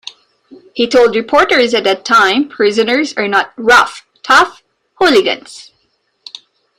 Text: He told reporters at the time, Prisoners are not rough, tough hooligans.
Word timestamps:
He 0.73 0.87
told 0.87 1.15
reporters 1.15 1.75
at 1.75 1.83
the 1.83 1.93
time, 1.93 2.49
Prisoners 2.49 3.13
are 3.17 3.27
not 3.27 3.53
rough, 3.55 4.03
tough 4.23 4.63
hooligans. 4.95 5.69